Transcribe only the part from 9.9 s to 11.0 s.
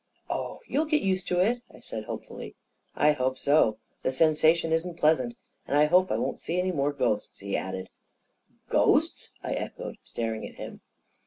staring at him.